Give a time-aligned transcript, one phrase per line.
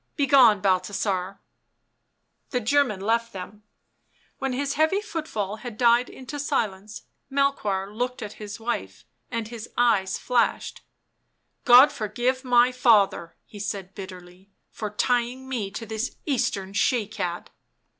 [0.15, 1.37] "Begone, Balthasar/'
[2.49, 3.61] The German left them;
[4.39, 9.69] when his heavy footfall had died into silence, Melchoir looked at his wife and his
[9.77, 10.81] eyes flashed:"
[11.65, 17.51] God forgive my father," he said bitterly," for tying me to this Eastern she cat